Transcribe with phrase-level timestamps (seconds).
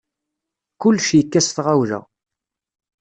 [0.81, 1.99] Kullec yekka s tɣawla.